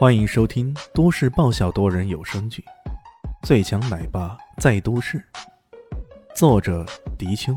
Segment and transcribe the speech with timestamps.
[0.00, 2.64] 欢迎收听都市爆笑多人有声剧
[3.46, 5.18] 《最强奶爸在都市》，
[6.34, 6.86] 作者：
[7.18, 7.52] 迪秋，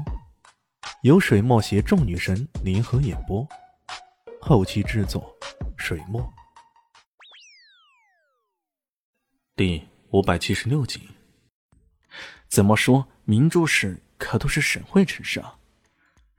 [1.04, 3.48] 由水墨携众女神联合演播，
[4.42, 5.34] 后期制作：
[5.78, 6.21] 水墨。
[9.55, 10.99] 第五百七十六集。
[12.49, 15.55] 怎么说，明珠市可都是省会城市啊！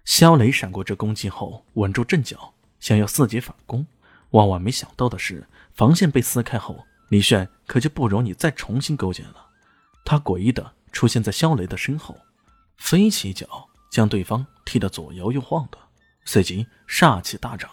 [0.05, 3.87] 肖雷闪过这攻击后，稳住阵脚，想要伺机反攻。
[4.35, 9.47] 万万没想到的是，防线被撕开后，李炫可就不容你再重新构建了。
[10.05, 12.19] 他诡异的出现在肖雷的身后，
[12.77, 15.79] 飞起脚将对方踢得左摇右晃的，
[16.25, 17.71] 随即煞气大涨，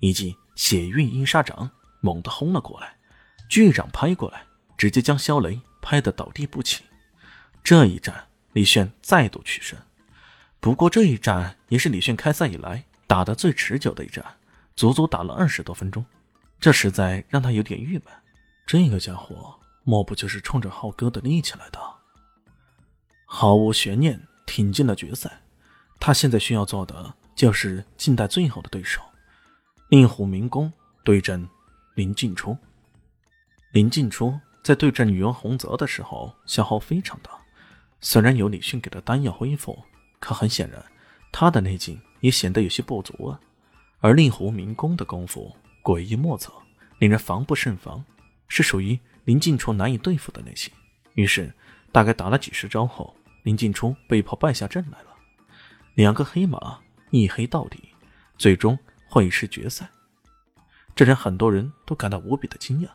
[0.00, 2.96] 一记血运阴杀掌猛地轰了过来，
[3.50, 4.44] 巨掌拍过来，
[4.78, 6.84] 直接将肖雷拍得倒地不起。
[7.62, 9.78] 这一战，李炫再度取胜。
[10.58, 14.24] 不过这一战也是李炫开赛以来打得最持久的一战。
[14.78, 16.06] 足足打了二十多分钟，
[16.60, 18.04] 这实在让他有点郁闷。
[18.64, 21.80] 这个家伙莫不就是冲着浩哥的力气来的？
[23.26, 25.40] 毫无悬念，挺进了决赛。
[25.98, 29.02] 他现在需要做的就是近代最好的对手——
[29.90, 30.72] 令狐明宫
[31.02, 31.44] 对阵
[31.96, 32.56] 林静初。
[33.72, 37.32] 林静初在对阵宇文洪泽的时候消耗非常大，
[38.00, 39.76] 虽然有李迅给的丹药恢复，
[40.20, 40.80] 可很显然，
[41.32, 43.40] 他的内劲也显得有些不足啊。
[44.00, 46.52] 而令狐明宫的功夫诡异莫测，
[46.98, 48.04] 令人防不胜防，
[48.46, 50.72] 是属于林静初难以对付的类型。
[51.14, 51.52] 于是，
[51.90, 55.08] 大概打了几十招后，林静初被迫败下阵来了。
[55.94, 56.78] 两个黑马
[57.10, 57.88] 一黑到底，
[58.36, 59.88] 最终会师决赛，
[60.94, 62.88] 这让很多人都感到无比的惊讶。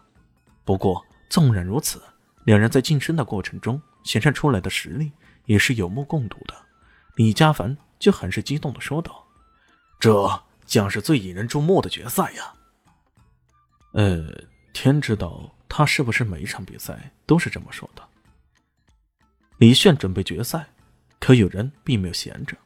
[0.64, 2.02] 不过，纵然如此，
[2.46, 5.12] 两人在晋升的过程中显现出来的实力
[5.46, 6.56] 也是有目共睹的。
[7.16, 9.28] 李家凡就很是激动的说道
[10.00, 12.54] ：“这……”将是最引人注目的决赛呀！
[13.94, 14.28] 呃，
[14.74, 18.04] 天知道他是不是每一场比赛都是这么说的。
[19.58, 20.68] 李炫准备决赛，
[21.20, 22.58] 可有人并没有闲着。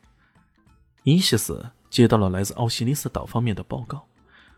[1.03, 4.07] 伊西斯接到了来自奥西里斯岛方面的报告，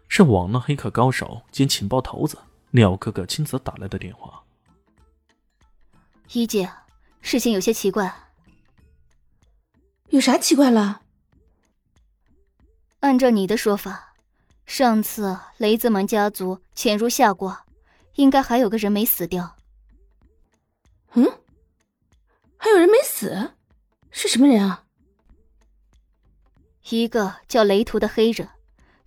[0.07, 2.37] 是网络黑客高手兼情报头子
[2.71, 4.43] 廖哥哥亲自打来的电话。
[6.31, 6.71] 一姐，
[7.21, 8.13] 事情有些奇怪。
[10.09, 11.01] 有啥奇怪了？
[12.99, 14.13] 按照你的说法，
[14.65, 17.57] 上次雷兹蒙家族潜入夏国，
[18.15, 19.55] 应该还有个人没死掉。
[21.13, 21.25] 嗯，
[22.57, 23.53] 还有人没死，
[24.11, 24.83] 是什么人啊？
[26.89, 28.49] 一个叫雷图的黑人，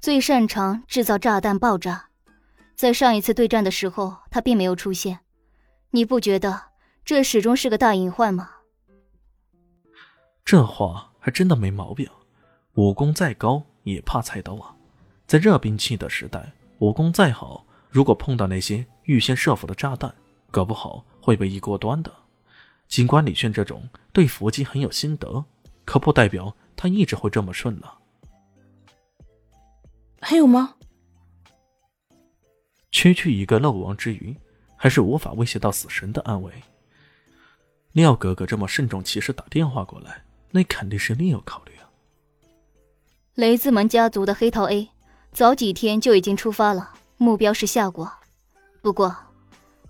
[0.01, 2.09] 最擅长制造炸弹爆炸。
[2.75, 5.21] 在上一次对战的时候，他并没有出现。
[5.91, 6.71] 你不觉得
[7.05, 8.51] 这始终是个大隐患吗？
[10.45, 12.09] 这话还真的没毛病。
[12.75, 13.67] 武功再高。
[13.85, 14.75] 也怕菜刀啊！
[15.27, 20.15] 在热兵器的时代，武功再好，如果碰到那些预先设伏的炸弹，
[20.51, 22.13] 搞不好会被一锅端的。
[22.89, 25.45] 尽管李炫这种对伏击很有心得，
[25.85, 27.89] 可不代表他一直会这么顺呢。
[30.21, 30.75] 还有吗？
[32.91, 34.37] 区区一个漏网之鱼，
[34.77, 36.53] 还是无法威胁到死神的安危。
[37.93, 41.73] 廖哥哥这么慎重其事打电话过来，那肯定是另有考虑。
[43.35, 44.91] 雷兹门家族的黑桃 A，
[45.33, 48.13] 早几天就已经出发了，目标是夏国。
[48.83, 49.17] 不过，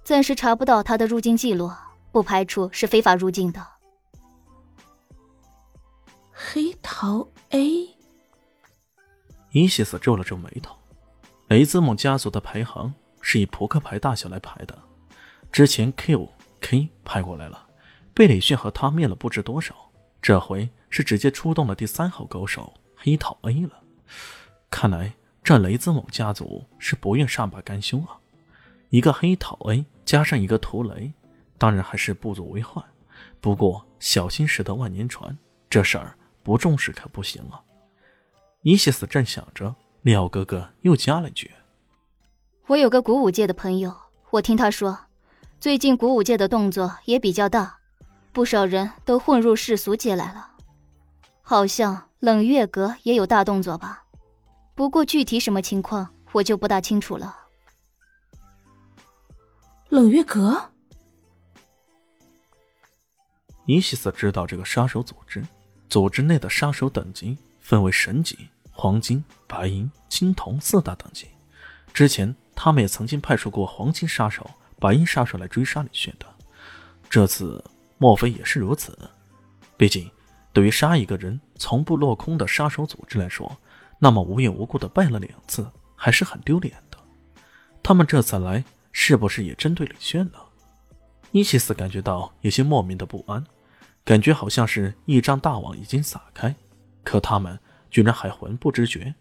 [0.04, 1.68] 暂时查不到他的入境记录，
[2.12, 3.66] 不排除是非法入境的。
[6.30, 7.88] 黑桃 A，
[9.50, 10.76] 伊西斯皱了皱眉头。
[11.48, 14.78] 雷兹蒙家族的排行是以扑克牌大小来排的，
[15.50, 16.28] 之前 Q、
[16.60, 17.66] K 派过来了，
[18.14, 19.74] 被李迅和他灭了不知多少，
[20.22, 22.72] 这回是直接出动了第三号高手。
[23.04, 23.82] 黑桃 A 了，
[24.70, 28.14] 看来这雷兹某家族是不愿善罢甘休啊！
[28.90, 31.12] 一个黑桃 A 加上一个图雷，
[31.58, 32.84] 当然还是不足为患。
[33.40, 35.36] 不过小心驶得万年船，
[35.68, 37.60] 这事儿不重视可不行啊！
[38.62, 41.50] 伊西斯正想着，廖哥哥又加了一句
[42.68, 43.92] ：“我有个古武界的朋友，
[44.30, 44.96] 我听他说，
[45.58, 47.78] 最近古武界的动作也比较大，
[48.30, 50.51] 不少人都混入世俗界来了，
[51.42, 54.04] 好像……”冷月阁也有大动作吧？
[54.76, 57.36] 不过具体什么情况，我就不大清楚了。
[59.88, 60.70] 冷月阁，
[63.64, 65.44] 尼西斯知道这个杀手组织，
[65.88, 68.38] 组织内的杀手等级分为神级、
[68.70, 71.26] 黄金、白银、青铜四大等级。
[71.92, 74.48] 之前他们也曾经派出过黄金杀手、
[74.78, 76.26] 白银杀手来追杀李炫的，
[77.10, 77.64] 这次
[77.98, 78.96] 莫非也是如此？
[79.76, 80.08] 毕竟。
[80.52, 83.56] 对于杀一个人从不落空的杀手组织来说，
[83.98, 86.98] 那么无缘无故的败了两次还是很丢脸的。
[87.82, 90.38] 他们这次来是不是也针对李炫呢？
[91.30, 93.42] 伊西斯感觉到有些莫名的不安，
[94.04, 96.54] 感觉好像是一张大网已经撒开，
[97.02, 97.58] 可他们
[97.90, 99.14] 居然还浑不知觉。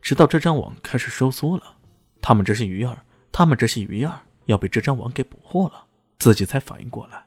[0.00, 1.76] 直到这张网开始收缩了，
[2.22, 5.84] 他们这些鱼儿，他们这些鱼儿要被这张网给捕获了，
[6.18, 7.26] 自己才反应过来。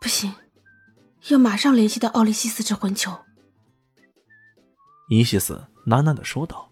[0.00, 0.32] 不行，
[1.28, 3.16] 要马上联系到奥利西斯这混球。
[5.08, 6.68] 伊西斯喃喃的说道。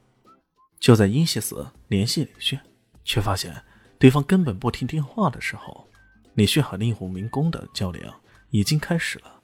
[0.80, 2.58] 就在伊西斯联系李炫，
[3.04, 3.62] 却发现
[3.98, 5.86] 对方根本不听电话的时候，
[6.32, 8.18] 李炫和令狐明工的较量
[8.48, 9.42] 已经开始了。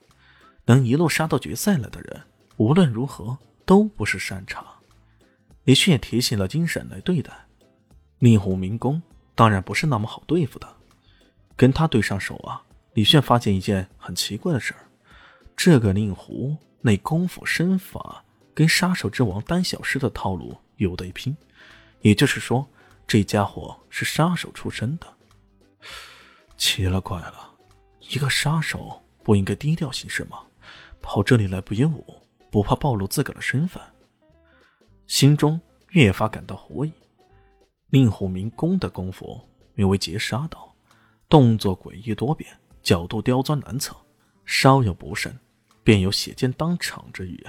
[0.64, 2.23] 能一路杀到决赛了的人，
[2.56, 3.37] 无论如何
[3.67, 4.64] 都不是善茬。
[5.64, 7.31] 李炫也提起了精神来对待
[8.19, 9.03] 令狐明工，
[9.35, 10.67] 当然不是那么好对付的。
[11.55, 12.62] 跟他对上手啊，
[12.94, 14.86] 李炫发现一件很奇怪的事儿：
[15.56, 18.23] 这个令狐那功夫身法
[18.55, 20.56] 跟杀手之王丹小师的套路。
[20.76, 21.35] 有的一拼，
[22.03, 22.69] 也就是说，
[23.06, 25.06] 这家伙是杀手出身的。
[26.58, 27.50] 奇了怪了，
[28.11, 30.43] 一个杀手不应该低调行事吗？
[31.00, 32.05] 跑这里来不演武，
[32.50, 33.82] 不怕暴露自个的身份？
[35.06, 35.58] 心中
[35.93, 36.93] 越发感到狐疑。
[37.88, 39.41] 令狐明功的功夫
[39.73, 40.75] 名为截杀刀，
[41.26, 43.97] 动作诡异多变，角度刁钻难测，
[44.44, 45.35] 稍有不慎，
[45.87, 47.43] 便有血溅当场之语。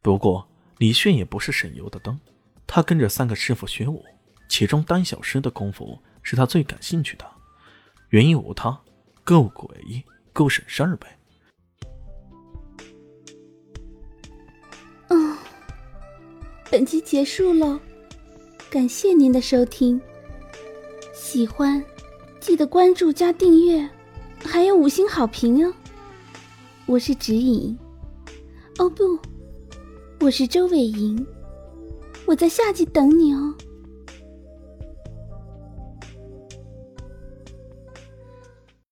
[0.00, 0.46] 不过。
[0.78, 2.18] 李炫也不是省油的灯，
[2.66, 4.04] 他跟着三个师傅学武，
[4.48, 7.24] 其中丹小师的功夫是他最感兴趣的，
[8.08, 8.76] 原因无他，
[9.22, 10.02] 够诡异，
[10.32, 11.16] 够省事儿呗。
[16.68, 17.78] 本集结束了，
[18.68, 20.00] 感谢您的收听，
[21.14, 21.84] 喜欢
[22.40, 23.88] 记得关注加订阅，
[24.44, 25.72] 还有五星好评哦。
[26.92, 27.74] 我是指引，
[28.78, 29.18] 哦不。
[30.20, 31.26] 我是周伟莹，
[32.26, 33.54] 我在下集等你哦。